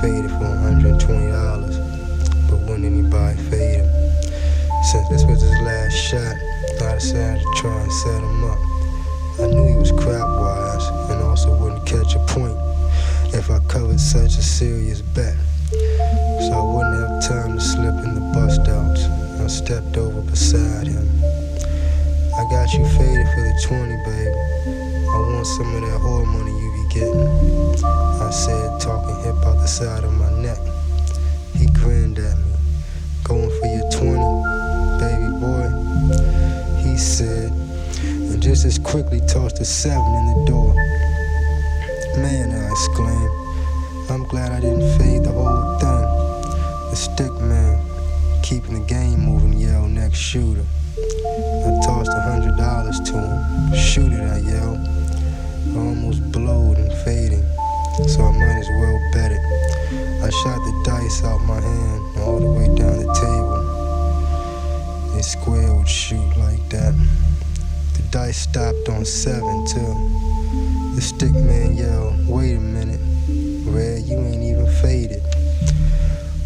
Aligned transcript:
faded 0.00 0.30
for 0.30 0.46
$120, 0.46 0.98
but 2.48 2.58
wouldn't 2.60 2.84
anybody 2.84 3.36
fade 3.50 3.80
him? 3.80 3.88
Since 4.90 5.08
this 5.08 5.24
was 5.24 5.40
his 5.42 5.58
last 5.60 5.92
shot, 5.92 6.36
I 6.86 6.94
decided 6.94 7.42
to 7.42 7.52
try 7.56 7.80
and 7.80 7.92
set 7.92 8.22
him 8.22 8.44
up. 8.44 8.58
I 9.40 9.46
knew 9.46 9.66
he 9.66 9.76
was 9.76 9.90
crap 9.92 10.28
wise 10.28 10.86
and 11.10 11.22
also 11.22 11.56
wouldn't 11.56 11.86
catch 11.86 12.14
a 12.14 12.20
point 12.30 12.56
if 13.34 13.50
I 13.50 13.58
covered 13.68 13.98
such 13.98 14.38
a 14.38 14.42
serious 14.42 15.02
bet. 15.02 15.36
So 15.70 16.50
I 16.54 16.62
wouldn't 16.62 16.94
have 17.02 17.28
time 17.28 17.58
to 17.58 17.60
slip 17.60 17.94
in 18.04 18.14
the 18.14 18.20
bust 18.34 18.68
outs. 18.68 19.04
I 19.40 19.46
stepped 19.48 19.96
over 19.96 20.22
beside 20.22 20.86
him. 20.86 21.08
I 22.38 22.44
got 22.50 22.72
you 22.72 22.84
faded 22.96 23.26
for 23.34 23.42
the 23.42 23.54
20, 23.66 23.96
babe. 24.06 24.34
I 25.10 25.18
want 25.18 25.46
some 25.46 25.74
of 25.74 25.80
that 25.82 26.00
whore 26.00 26.26
money 26.26 26.54
you 26.54 26.70
be 26.76 26.94
getting. 26.94 27.97
I 28.28 28.30
said, 28.30 28.78
talking 28.78 29.16
hip 29.24 29.36
out 29.46 29.56
the 29.56 29.66
side 29.66 30.04
of 30.04 30.12
my 30.12 30.30
neck. 30.42 30.58
He 31.56 31.64
grinned 31.64 32.18
at 32.18 32.36
me, 32.36 32.52
going 33.24 33.48
for 33.48 33.66
your 33.66 33.88
20, 33.88 34.20
baby 35.00 35.32
boy. 35.40 35.64
He 36.76 36.98
said, 36.98 37.50
and 38.04 38.42
just 38.42 38.66
as 38.66 38.78
quickly 38.78 39.20
tossed 39.20 39.60
a 39.60 39.64
seven 39.64 40.12
in 40.12 40.26
the 40.26 40.44
door. 40.46 40.74
Man, 42.20 42.52
I 42.52 42.70
exclaimed, 42.70 44.10
I'm 44.10 44.24
glad 44.24 44.52
I 44.52 44.60
didn't 44.60 44.98
fade 44.98 45.24
the 45.24 45.32
whole 45.32 45.78
thing. 45.78 46.90
The 46.90 46.96
stick 46.96 47.32
man, 47.40 47.80
keeping 48.42 48.74
the 48.74 48.86
game 48.86 49.20
moving, 49.20 49.54
yelled 49.54 49.92
next 49.92 50.18
shooter. 50.18 50.66
I 50.98 51.80
tossed 51.82 52.12
a 52.12 52.20
hundred 52.20 52.58
dollars 52.58 53.00
to 53.08 53.12
him. 53.14 53.74
Shoot 53.74 54.12
it, 54.12 54.20
I 54.20 54.40
yelled. 54.40 54.86
I 55.74 55.78
almost 55.78 56.30
blowed 56.30 56.76
and 56.76 56.92
faded 57.04 57.37
so 58.06 58.22
I 58.22 58.30
might 58.30 58.58
as 58.58 58.68
well 58.68 59.00
bet 59.12 59.32
it. 59.32 59.42
I 60.22 60.30
shot 60.30 60.58
the 60.64 60.82
dice 60.84 61.24
out 61.24 61.40
my 61.42 61.60
hand 61.60 62.18
all 62.18 62.38
the 62.38 62.46
way 62.46 62.66
down 62.76 62.98
the 62.98 63.12
table. 63.14 63.58
This 65.14 65.32
square 65.32 65.74
would 65.74 65.88
shoot 65.88 66.36
like 66.36 66.68
that. 66.70 66.94
The 67.94 68.02
dice 68.10 68.38
stopped 68.38 68.88
on 68.88 69.04
seven, 69.04 69.66
too. 69.66 70.94
The 70.94 71.00
stick 71.00 71.32
man 71.32 71.76
yelled, 71.76 72.28
Wait 72.28 72.54
a 72.54 72.60
minute, 72.60 73.00
Red, 73.66 74.04
you 74.04 74.16
ain't 74.18 74.42
even 74.42 74.66
faded. 74.80 75.22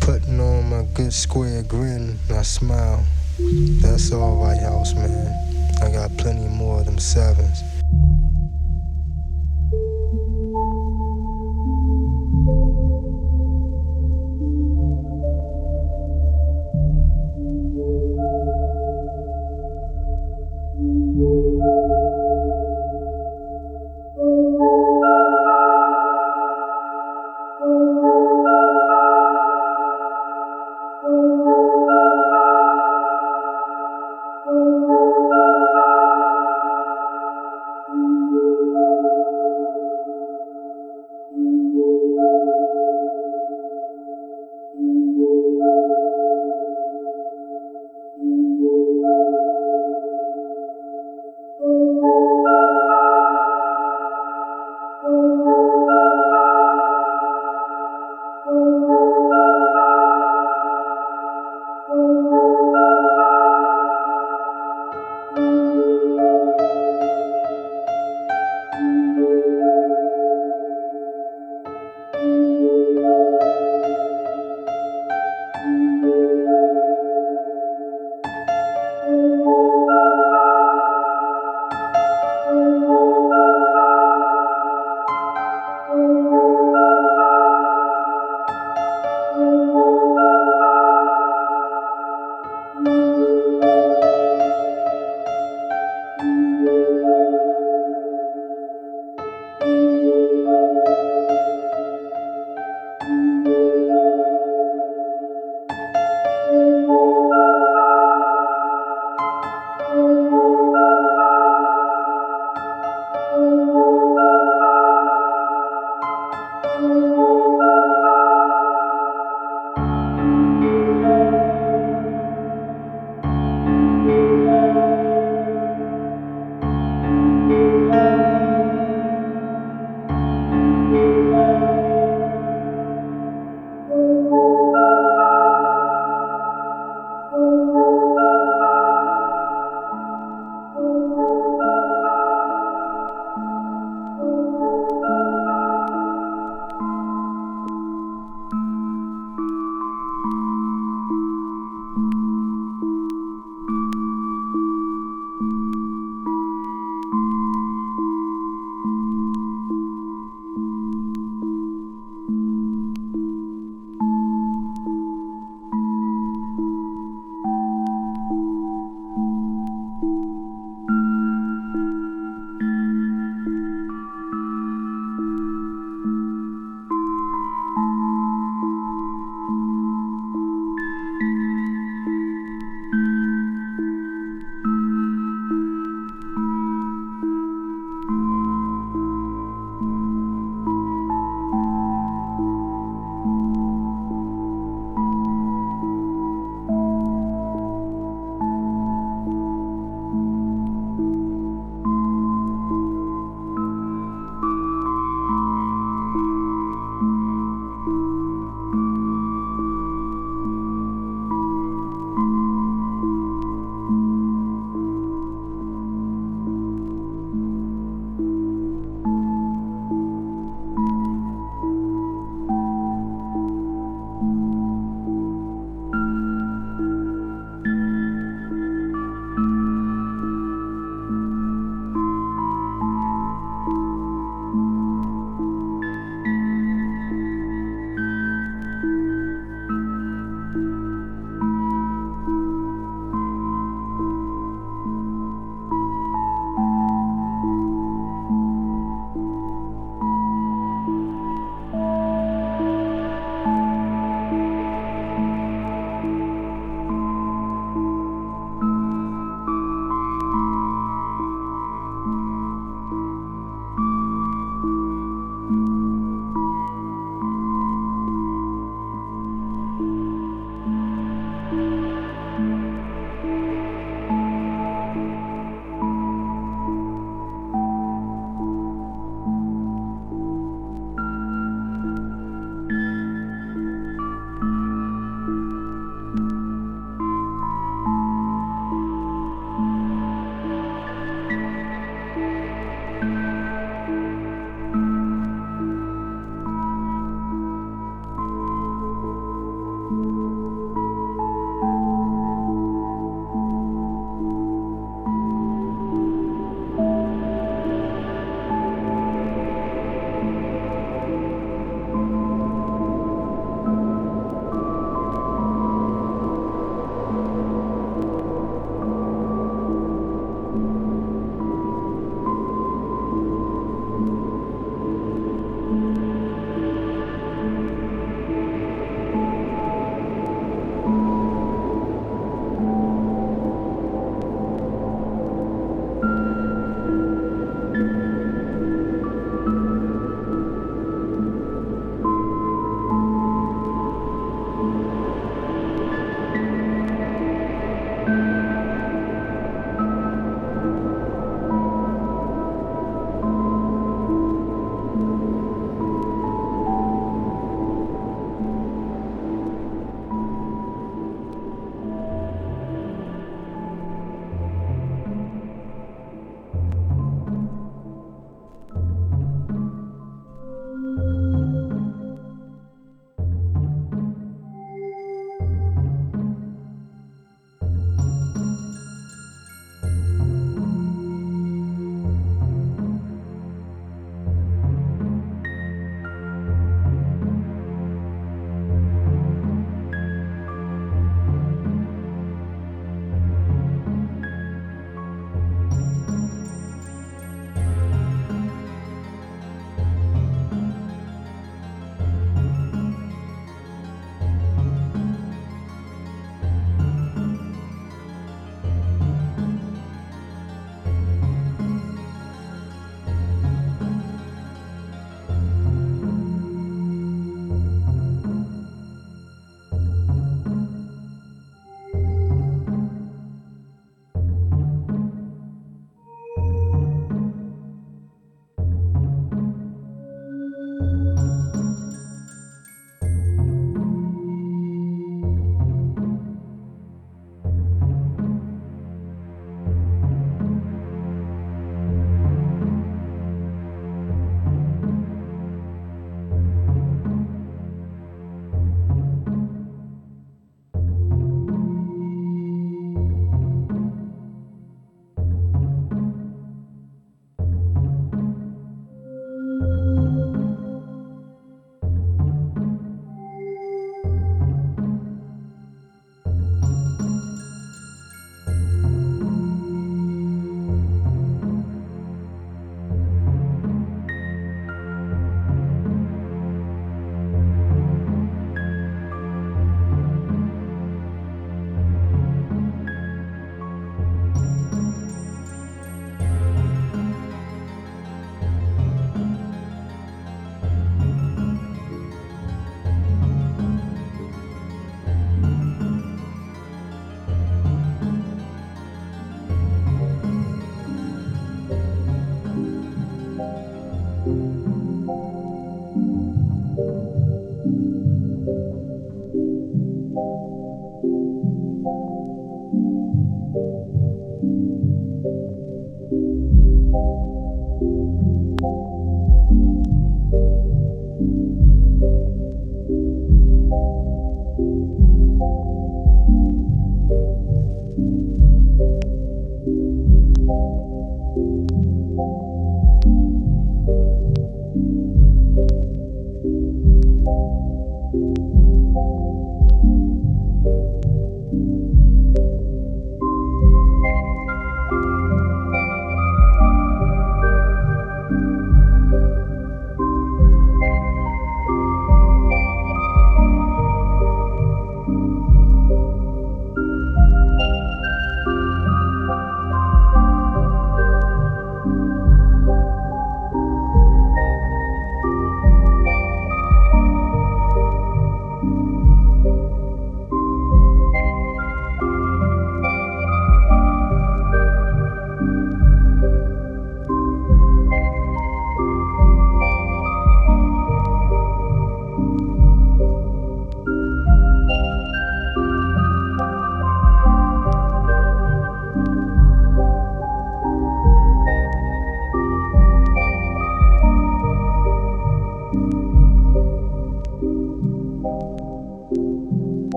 Putting 0.00 0.40
on 0.40 0.68
my 0.68 0.84
good 0.92 1.14
square 1.14 1.62
grin, 1.62 2.18
I 2.30 2.42
smile. 2.42 3.04
That's 3.80 4.12
alright, 4.12 4.60
house 4.60 4.94
man. 4.94 5.32
I 5.80 5.90
got 5.90 6.16
plenty 6.18 6.48
more 6.48 6.80
of 6.80 6.86
them 6.86 6.98
sevens. 6.98 7.62